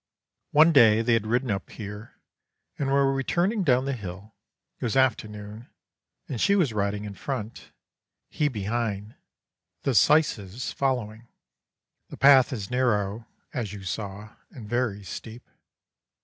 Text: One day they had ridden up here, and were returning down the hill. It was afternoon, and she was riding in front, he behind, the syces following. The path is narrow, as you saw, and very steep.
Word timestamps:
One 0.49 0.71
day 0.73 1.03
they 1.03 1.13
had 1.13 1.27
ridden 1.27 1.51
up 1.51 1.69
here, 1.69 2.15
and 2.79 2.89
were 2.89 3.13
returning 3.13 3.63
down 3.63 3.85
the 3.85 3.93
hill. 3.93 4.33
It 4.79 4.83
was 4.85 4.95
afternoon, 4.97 5.69
and 6.27 6.41
she 6.41 6.55
was 6.55 6.73
riding 6.73 7.03
in 7.05 7.13
front, 7.13 7.71
he 8.27 8.47
behind, 8.47 9.13
the 9.83 9.93
syces 9.93 10.71
following. 10.73 11.27
The 12.09 12.17
path 12.17 12.51
is 12.51 12.71
narrow, 12.71 13.27
as 13.53 13.73
you 13.73 13.83
saw, 13.83 14.35
and 14.49 14.67
very 14.67 15.03
steep. 15.03 15.47